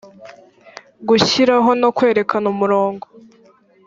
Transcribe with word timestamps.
gushyiraho 1.07 1.69
no 1.81 1.89
kwerekana 1.97 2.45
umurongo 2.53 3.05